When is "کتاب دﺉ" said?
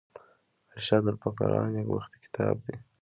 2.25-2.77